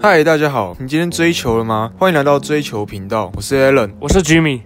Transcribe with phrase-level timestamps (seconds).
[0.00, 1.92] 嗨，大家好，你今天追求了吗？
[1.98, 4.60] 欢迎来到追求频道，我是 Alan，我是 Jimmy。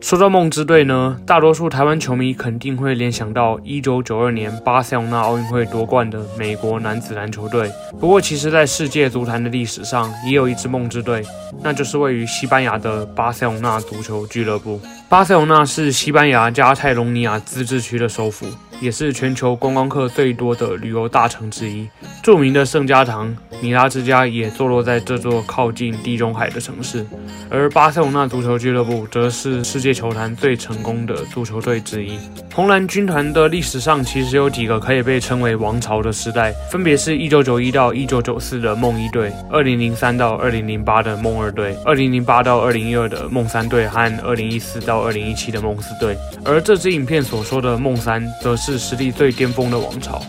[0.00, 7.70] 说到梦之队呢，大多数台湾球迷肯定会联想到1992年巴塞隆纳奥运会夺冠的美国男子篮球队。
[7.98, 11.22] 不过，其实，在世界足坛的历史上，也有一支梦之队，
[11.62, 14.78] 那就是位于西班牙的巴塞隆纳足球俱乐部。
[15.08, 18.46] 巴塞隆纳是西班牙加泰隆尼亚自治区的首府。
[18.84, 21.88] 也是全球观光客最多的旅游大城之一，
[22.22, 27.02] 著名的圣家堂米拉之家也坐落在这座靠近地中海的城市。
[27.48, 32.18] 而巴塞罗那足球俱乐部则是世界球坛最成功的足球队之一。
[32.52, 46.14] 红蓝军团的历史上其实有几个可以被称为王朝的时代，分别是一九九一到一九九四的梦一队，二零零三到二零零八的梦二队，二零零八到二零一二的梦三队和二零一四到二零一七的梦四队。
[46.44, 50.20] 而这支影片所说的梦三，则是实力最巅峰的王朝。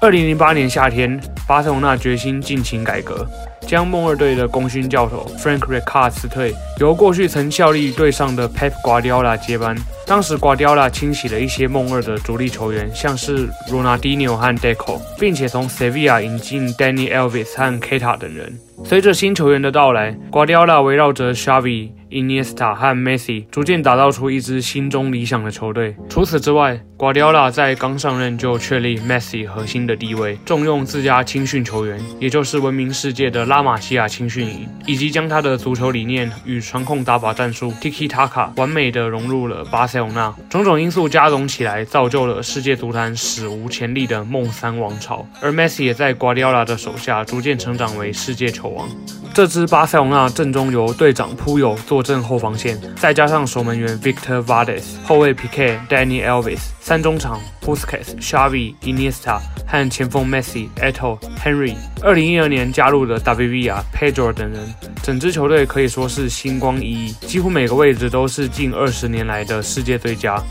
[0.00, 3.26] 二零零八年夏天，巴塞罗那决心进行改革，
[3.66, 9.76] 将梦二队的功勋教头 Frank Rijkaard 辞退，由过去曾效力队上的 Pep Guardiola 接班。
[10.06, 18.58] 当时 Guardiola 清洗了一些梦二的主力球员，像是 Ronaldinho 和 Deco，并且从 Sevilla 引进 Danny Elvis 和 Keta 等人。
[18.82, 21.90] 随着新球员的到来，Guardiola 围绕着 Xavi。
[22.10, 25.96] Iniesta 和 Messi 逐渐打造出一支心中理想的球队。
[26.08, 40.34] 除此之外，瓜迪奥拉在刚上任就确立 Messi 核心的地位，重用自家青训球员，也就是闻名世界的拉玛西亚青训营，以及将他的足球理念与传控打法战术 Tiki Taka 完美的融入了巴塞罗那。
[40.50, 45.26] 种种因素加总起来，造就了世界足坛史无前例的梦三王朝。
[45.40, 48.88] 而 Messi 也在瓜迪奥拉的手下逐渐成长为世界球王。
[49.32, 61.76] 这支巴塞罗那阵中由队长扑友做正后防线，再加上守门员 Victor v a d e s、后卫 Pique、Danny Elvis、三中场 Busquets、Xavi、Iniesta 和前锋 Messi、Eto、Henry。
[62.02, 70.42] 二零一二年加入的 WVA、Pedro 等人，整支球队可以说是星光熠熠，几乎每个位置都是近二十年来的世界最佳。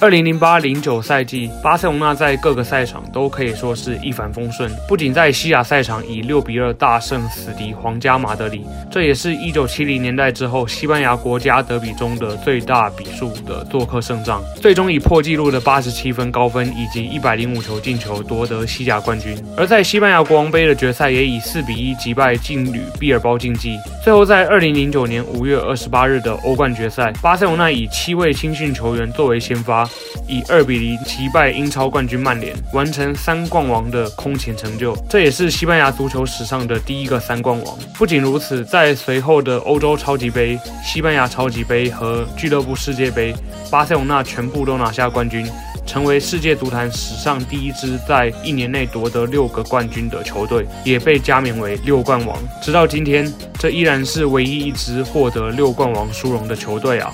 [0.00, 4.70] 二零零八零九赛季，巴塞罗那在各个赛场都可以说是一帆风顺。
[4.86, 19.36] 不仅在西亚赛场以六比二大胜死敌皇家马德里，这也是一九七零年代之后西班牙国家德比中的最大比数的做客胜仗，最终以破纪录的八十七分高分以及一百零五球进球夺得西甲冠军。
[19.56, 23.76] 而在西班牙国王杯的决赛，也以四比一击败劲旅毕尔包竞技。
[24.04, 29.87] 最后在二零零九年五月二十八日的欧冠决赛，巴塞罗那以七位青训球员作为先发。
[30.26, 34.96] 以二比零击败英超冠军曼联，完成三冠王的空前成就。
[35.08, 37.78] 这也是西班牙足球史上的第一个三冠王。
[37.96, 43.34] 不仅如此，在随后的欧洲超级杯、西班牙超级杯和俱乐部世界杯，
[43.70, 45.46] 巴塞罗那全部都拿下冠军，
[45.86, 52.38] 成为世界足坛史上第一支在一年内夺得六个冠军的球队，也被加冕为六冠王。
[52.62, 57.12] 直到今天，这依然是唯一一支获得六冠王殊荣的球队啊！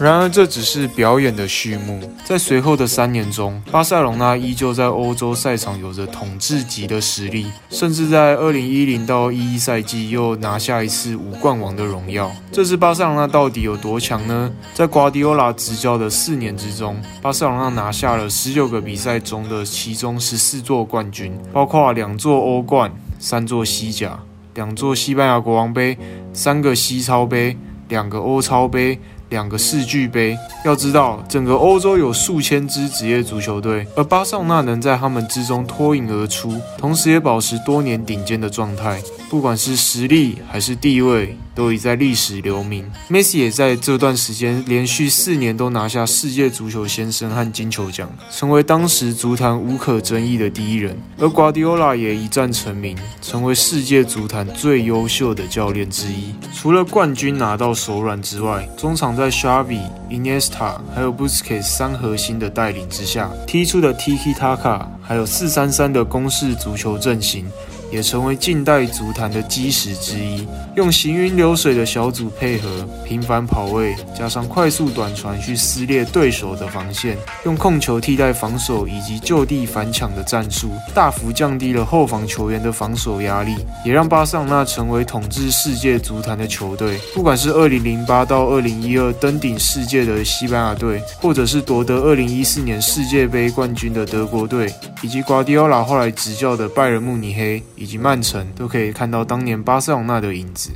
[0.00, 2.00] 然而，这只是表演的序幕。
[2.24, 12.30] 在随后的三年中，巴塞隆纳依旧在欧洲赛场有着统治级的实力，甚至在2010到11赛季又拿下一次五冠王的荣耀。
[12.50, 14.50] 这支巴塞隆纳到底有多强呢？
[14.74, 24.18] 在瓜迪奥拉执教的四年之中，巴塞隆纳拿下了十九个比赛中的其中十四座冠军，包括两座欧冠、三座西甲、
[24.54, 25.96] 两座西班牙国王杯、
[26.32, 27.56] 三个西超杯、
[27.88, 28.98] 两个欧超杯。
[29.30, 39.02] 两个世俱杯，要知道，整个欧洲有数千支职业足球队，而巴塞纳能在他们之中脱颖而出，同时也保持多年顶尖的状态，
[39.34, 41.36] 不管是实力还是地位。
[41.54, 42.84] 都已在历史留名。
[43.08, 50.98] Messi 也在这段时间连续四年都拿下世界足球先生和金球奖，成为当时足坛无可争议的第一人。
[51.16, 56.34] 而 Guardiola 也一战成名，成为世界足坛最优秀的教练之一。
[56.52, 59.80] 除了冠军拿到手软之外，中场在 Xavi、
[60.10, 67.46] Iniesta 还有 Busquets 三核心的带领之下，踢出的 Tiki Taka 还有四三三的攻势足球阵型。
[67.94, 70.44] 也成为近代足坛的基石之一。
[70.74, 72.68] 用行云流水的小组配合，
[73.04, 83.54] 频繁跑位，加上快速短传去撕裂对手的防线，用控球替代防守以及就地反抢的战术，大幅降低了后防球员的防守压力，
[83.84, 86.98] 也让巴塞纳成为统治世界足坛的球队。
[87.14, 94.68] 不管是2008到2012登顶世界的西班牙队，或者是夺得2014年世界杯冠军的德国队，
[95.00, 97.62] 以及瓜迪奥拉后来执教的拜仁慕尼黑。
[97.84, 100.70] 以及曼城都可以看到当年巴塞罗那的影子。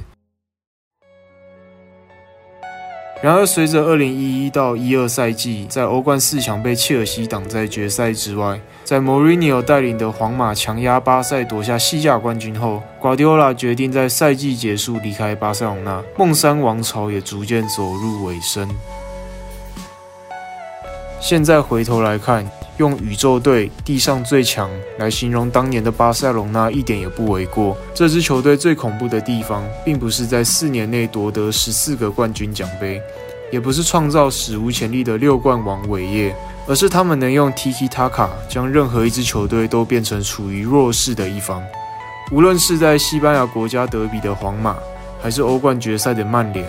[3.22, 18.68] 然而，随着2011到12赛季在欧冠四强被切尔西挡在决赛之外，在莫里尼奥带领的皇马强压巴塞夺下西甲冠军后，瓜迪奥拉决定在赛季结束离开巴塞隆纳，梦三王朝也逐渐走入尾声。
[21.18, 27.76] 现在回头来看，用宇宙队地上最强来形容当年的巴塞隆纳一点也不为过。
[27.94, 33.00] 这支球队最恐怖的地方，并不是在四年内夺得十四个冠军奖杯，
[33.52, 36.34] 也不是创造史无前例的六冠王伟业，
[36.66, 41.62] 而是他们能用 Tiki Taka 将任何一支球队都变成处于弱势的一方。
[42.30, 44.76] 无论是在西班牙国家德比的皇马，
[45.20, 46.64] 还是欧冠决赛的曼联。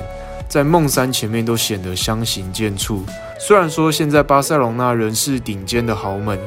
[0.50, 3.02] 在梦三前面都显得相形见绌。
[3.40, 6.40] 虽然说现在巴塞隆纳仍是顶尖的豪门，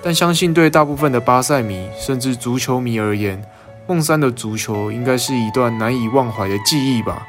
[0.00, 3.42] 但相信对大部分的巴塞迷甚至足球迷而言，
[3.88, 7.26] 梦三的足球应该是一段难以忘怀的记忆吧。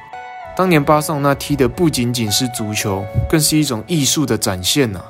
[0.56, 5.02] 当年巴塞隆纳踢的不仅仅是足球，更是一种艺术的展现呐。